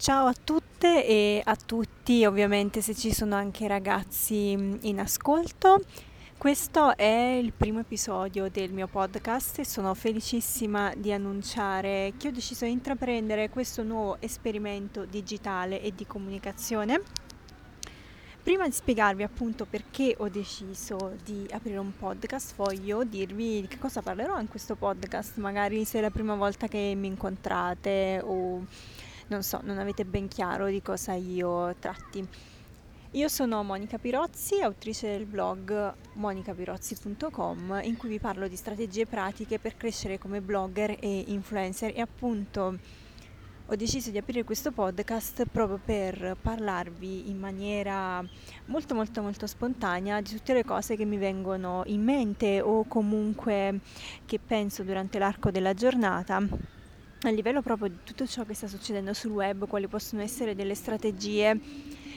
[0.00, 5.84] Ciao a tutte e a tutti, ovviamente se ci sono anche ragazzi in ascolto.
[6.38, 12.30] Questo è il primo episodio del mio podcast e sono felicissima di annunciare che ho
[12.30, 17.02] deciso di intraprendere questo nuovo esperimento digitale e di comunicazione.
[18.42, 23.78] Prima di spiegarvi appunto perché ho deciso di aprire un podcast, voglio dirvi di che
[23.78, 28.64] cosa parlerò in questo podcast, magari se è la prima volta che mi incontrate o
[29.30, 32.26] non so, non avete ben chiaro di cosa io tratti.
[33.12, 39.58] Io sono Monica Pirozzi, autrice del blog monicapirozzi.com in cui vi parlo di strategie pratiche
[39.58, 42.78] per crescere come blogger e influencer e appunto
[43.66, 48.24] ho deciso di aprire questo podcast proprio per parlarvi in maniera
[48.66, 53.78] molto molto molto spontanea di tutte le cose che mi vengono in mente o comunque
[54.26, 56.42] che penso durante l'arco della giornata
[57.22, 60.74] a livello proprio di tutto ciò che sta succedendo sul web, quali possono essere delle
[60.74, 61.58] strategie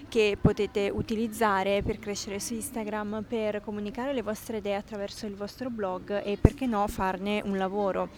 [0.07, 5.69] che potete utilizzare per crescere su Instagram, per comunicare le vostre idee attraverso il vostro
[5.69, 8.09] blog e perché no farne un lavoro.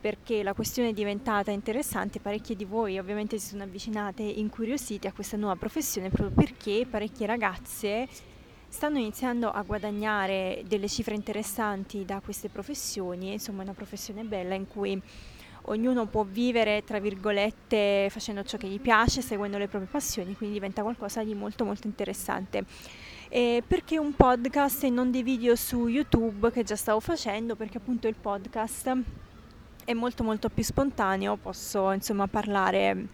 [0.00, 5.12] Perché la questione è diventata interessante, parecchie di voi ovviamente si sono avvicinate incuriosite a
[5.12, 8.08] questa nuova professione proprio perché parecchie ragazze
[8.66, 14.54] stanno iniziando a guadagnare delle cifre interessanti da queste professioni, insomma è una professione bella
[14.54, 15.00] in cui
[15.66, 20.54] ognuno può vivere, tra virgolette, facendo ciò che gli piace, seguendo le proprie passioni, quindi
[20.54, 22.64] diventa qualcosa di molto molto interessante.
[23.28, 27.56] E perché un podcast e non dei video su YouTube che già stavo facendo?
[27.56, 28.94] Perché appunto il podcast
[29.84, 33.06] è molto molto più spontaneo, posso insomma parlare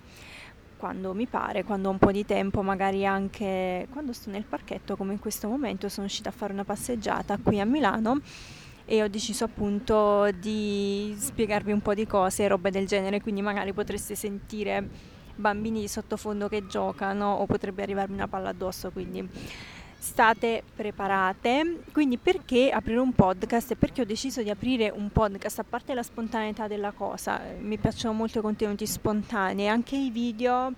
[0.77, 4.97] quando mi pare, quando ho un po' di tempo, magari anche quando sto nel parchetto
[4.97, 8.21] come in questo momento sono uscita a fare una passeggiata qui a Milano
[8.91, 13.43] e ho deciso appunto di spiegarvi un po' di cose e robe del genere, quindi
[13.43, 14.89] magari potreste sentire
[15.35, 19.29] bambini di sottofondo che giocano o potrebbe arrivarmi una palla addosso, quindi
[19.99, 21.81] state preparate.
[21.93, 23.75] Quindi perché aprire un podcast?
[23.75, 28.15] Perché ho deciso di aprire un podcast, a parte la spontaneità della cosa, mi piacciono
[28.15, 30.73] molto i contenuti spontanei, anche i video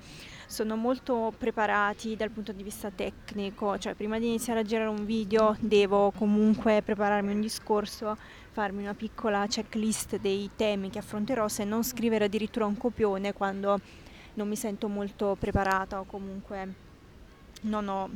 [0.47, 5.05] sono molto preparati dal punto di vista tecnico, cioè prima di iniziare a girare un
[5.05, 8.17] video devo comunque prepararmi un discorso,
[8.51, 13.79] farmi una piccola checklist dei temi che affronterò, se non scrivere addirittura un copione quando
[14.35, 16.75] non mi sento molto preparata o comunque
[17.63, 18.11] non ho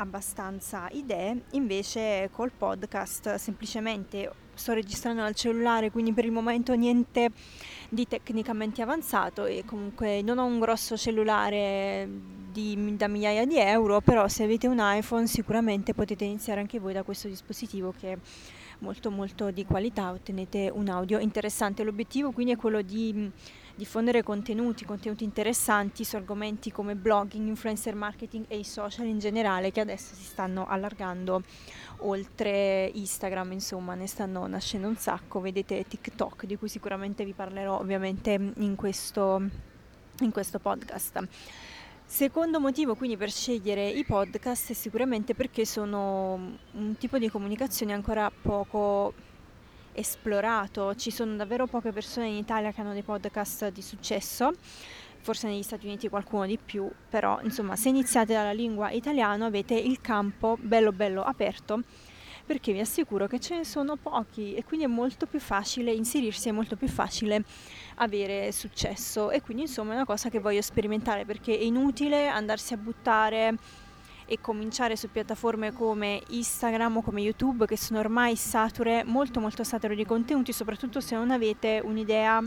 [0.00, 7.30] abbastanza idee, invece col podcast semplicemente sto registrando dal cellulare, quindi per il momento niente
[7.88, 12.08] di tecnicamente avanzato e comunque non ho un grosso cellulare
[12.50, 16.92] di, da migliaia di euro, però se avete un iPhone sicuramente potete iniziare anche voi
[16.92, 18.18] da questo dispositivo che è
[18.78, 21.84] molto molto di qualità, ottenete un audio interessante.
[21.84, 23.30] L'obiettivo quindi è quello di
[23.80, 29.72] diffondere contenuti, contenuti interessanti su argomenti come blogging, influencer marketing e i social in generale
[29.72, 31.42] che adesso si stanno allargando
[32.00, 37.78] oltre Instagram, insomma ne stanno nascendo un sacco, vedete TikTok di cui sicuramente vi parlerò
[37.78, 39.42] ovviamente in questo,
[40.20, 41.26] in questo podcast.
[42.04, 47.94] Secondo motivo quindi per scegliere i podcast è sicuramente perché sono un tipo di comunicazione
[47.94, 49.14] ancora poco
[49.92, 54.52] esplorato, ci sono davvero poche persone in Italia che hanno dei podcast di successo,
[55.20, 59.74] forse negli Stati Uniti qualcuno di più, però insomma se iniziate dalla lingua italiana avete
[59.74, 61.82] il campo bello bello aperto
[62.50, 66.48] perché vi assicuro che ce ne sono pochi e quindi è molto più facile inserirsi,
[66.48, 67.44] è molto più facile
[67.98, 69.30] avere successo.
[69.30, 73.56] E quindi insomma è una cosa che voglio sperimentare perché è inutile andarsi a buttare
[74.30, 79.64] e cominciare su piattaforme come Instagram o come YouTube che sono ormai sature, molto molto
[79.64, 82.40] sature di contenuti, soprattutto se non avete un'idea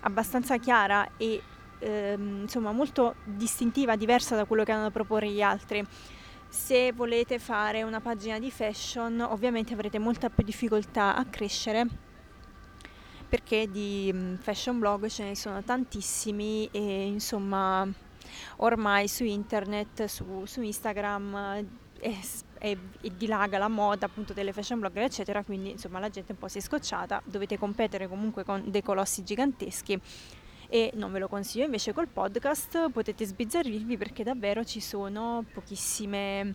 [0.00, 1.42] abbastanza chiara e
[1.78, 5.86] ehm, insomma molto distintiva, diversa da quello che hanno da proporre gli altri.
[6.48, 11.86] Se volete fare una pagina di fashion ovviamente avrete molta più difficoltà a crescere
[13.28, 17.86] perché di mm, fashion blog ce ne sono tantissimi e insomma
[18.56, 21.66] ormai su internet, su, su Instagram
[22.00, 22.18] è,
[22.58, 26.38] è, è dilaga la moda appunto delle fashion blogger eccetera, quindi insomma la gente un
[26.38, 30.00] po' si è scocciata, dovete competere comunque con dei colossi giganteschi.
[30.72, 36.54] E non ve lo consiglio invece col podcast potete sbizzarrirvi perché davvero ci sono pochissime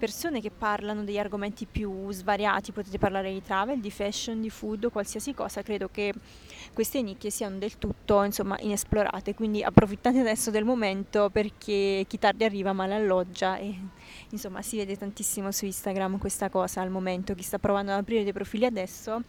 [0.00, 4.90] persone che parlano degli argomenti più svariati, potete parlare di travel, di fashion, di food,
[4.90, 6.14] qualsiasi cosa, credo che
[6.72, 12.44] queste nicchie siano del tutto insomma inesplorate, quindi approfittate adesso del momento perché chi tardi
[12.44, 13.78] arriva male alloggia e
[14.30, 18.24] insomma si vede tantissimo su Instagram questa cosa al momento, chi sta provando ad aprire
[18.24, 19.22] dei profili adesso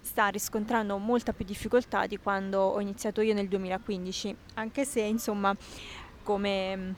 [0.00, 5.54] sta riscontrando molta più difficoltà di quando ho iniziato io nel 2015, anche se insomma
[6.24, 6.94] come,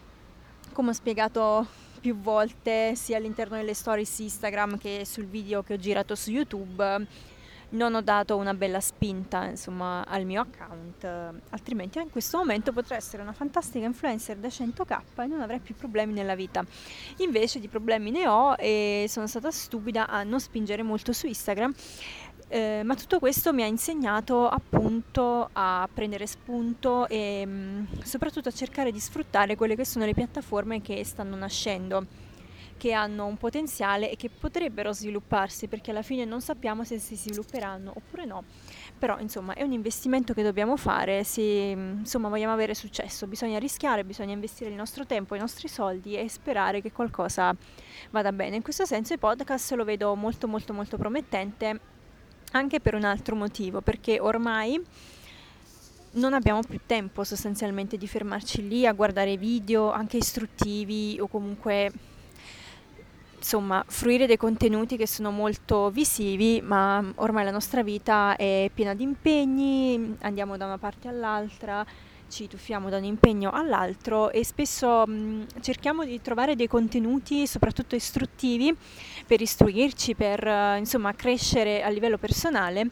[0.73, 5.76] come ho spiegato più volte sia all'interno delle stories Instagram che sul video che ho
[5.76, 7.06] girato su YouTube
[7.70, 11.05] non ho dato una bella spinta insomma al mio account
[11.50, 15.76] altrimenti in questo momento potrei essere una fantastica influencer da 100k e non avrei più
[15.76, 16.64] problemi nella vita.
[17.19, 21.73] Invece di problemi ne ho e sono stata stupida a non spingere molto su Instagram
[22.52, 28.49] eh, ma tutto questo mi ha insegnato appunto a prendere spunto e mh, mm, soprattutto
[28.49, 32.05] a cercare di sfruttare quelle che sono le piattaforme che stanno nascendo,
[32.76, 37.14] che hanno un potenziale e che potrebbero svilupparsi perché alla fine non sappiamo se si
[37.14, 38.43] svilupperanno oppure no.
[38.99, 44.02] Però insomma è un investimento che dobbiamo fare se insomma vogliamo avere successo, bisogna rischiare,
[44.02, 47.55] bisogna investire il nostro tempo, i nostri soldi e sperare che qualcosa
[48.11, 48.56] vada bene.
[48.56, 51.99] In questo senso il podcast lo vedo molto molto molto promettente
[52.52, 54.82] anche per un altro motivo, perché ormai
[56.12, 61.93] non abbiamo più tempo sostanzialmente di fermarci lì a guardare video anche istruttivi o comunque
[63.37, 68.93] insomma fruire dei contenuti che sono molto visivi, ma ormai la nostra vita è piena
[68.94, 71.87] di impegni, andiamo da una parte all'altra
[72.30, 77.96] ci tuffiamo da un impegno all'altro e spesso mh, cerchiamo di trovare dei contenuti soprattutto
[77.96, 78.74] istruttivi
[79.26, 82.88] per istruirci, per uh, insomma crescere a livello personale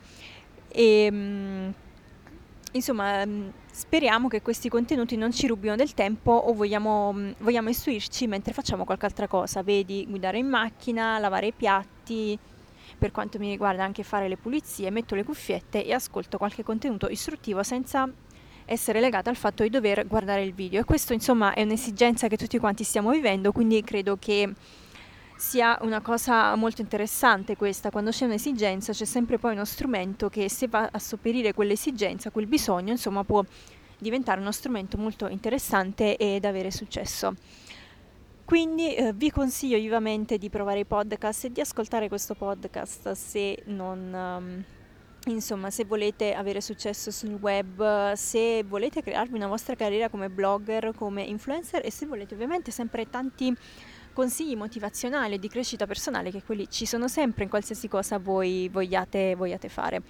[0.68, 1.74] e mh,
[2.72, 8.26] insomma mh, speriamo che questi contenuti non ci rubino del tempo o vogliamo, vogliamo istruirci
[8.26, 12.36] mentre facciamo qualche altra cosa, vedi guidare in macchina, lavare i piatti,
[12.98, 17.08] per quanto mi riguarda anche fare le pulizie, metto le cuffiette e ascolto qualche contenuto
[17.08, 18.10] istruttivo senza
[18.68, 22.36] essere legata al fatto di dover guardare il video e questo insomma è un'esigenza che
[22.36, 24.52] tutti quanti stiamo vivendo, quindi credo che
[25.36, 30.50] sia una cosa molto interessante questa, quando c'è un'esigenza c'è sempre poi uno strumento che
[30.50, 33.44] se va a sopperire quell'esigenza, quel bisogno, insomma può
[33.98, 37.34] diventare uno strumento molto interessante ed avere successo.
[38.44, 43.62] Quindi eh, vi consiglio vivamente di provare i podcast e di ascoltare questo podcast se
[43.66, 44.12] non...
[44.12, 44.64] Um,
[45.30, 50.92] Insomma, se volete avere successo sul web, se volete crearvi una vostra carriera come blogger,
[50.96, 53.54] come influencer e se volete ovviamente sempre tanti
[54.14, 59.34] consigli motivazionali di crescita personale, che quelli ci sono sempre in qualsiasi cosa voi vogliate,
[59.34, 60.02] vogliate fare.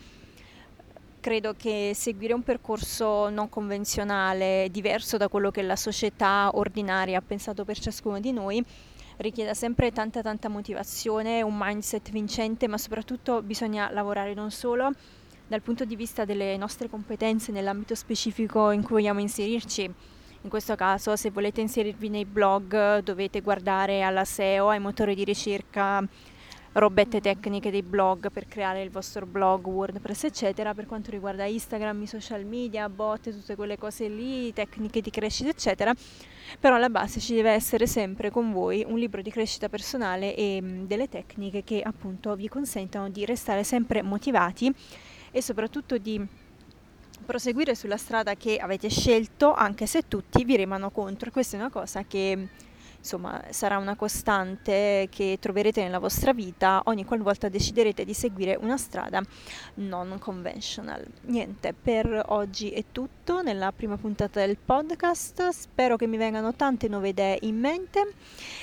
[1.21, 7.23] Credo che seguire un percorso non convenzionale, diverso da quello che la società ordinaria ha
[7.23, 8.64] pensato per ciascuno di noi,
[9.19, 14.91] richieda sempre tanta tanta motivazione, un mindset vincente, ma soprattutto bisogna lavorare non solo
[15.47, 19.82] dal punto di vista delle nostre competenze nell'ambito specifico in cui vogliamo inserirci.
[20.43, 25.25] In questo caso, se volete inserirvi nei blog, dovete guardare alla SEO, ai motori di
[25.25, 26.06] ricerca
[26.78, 30.75] robette tecniche dei blog per creare il vostro blog, WordPress, eccetera.
[30.75, 35.50] Per quanto riguarda Instagram, i social media, bot, tutte quelle cose lì, tecniche di crescita,
[35.50, 35.94] eccetera.
[36.58, 40.60] Però alla base ci deve essere sempre con voi un libro di crescita personale e
[40.60, 44.72] mh, delle tecniche che appunto vi consentano di restare sempre motivati
[45.30, 46.26] e soprattutto di
[47.26, 51.30] proseguire sulla strada che avete scelto anche se tutti vi remano contro.
[51.30, 52.48] Questa è una cosa che
[52.99, 58.77] insomma sarà una costante che troverete nella vostra vita ogni qualvolta deciderete di seguire una
[58.77, 59.23] strada
[59.75, 61.05] non conventional.
[61.23, 66.88] Niente, per oggi è tutto nella prima puntata del podcast, spero che mi vengano tante
[66.88, 68.14] nuove idee in mente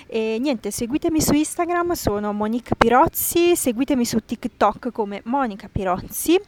[0.08, 6.40] e niente, seguitemi su Instagram, sono Monica Pirozzi, seguitemi su TikTok come Monica Pirozzi.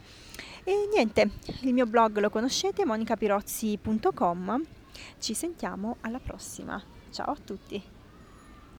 [0.64, 1.30] E niente,
[1.60, 4.62] il mio blog lo conoscete, monicapirozzi.com.
[5.18, 6.97] Ci sentiamo alla prossima.
[7.10, 7.97] Ciao a tutti!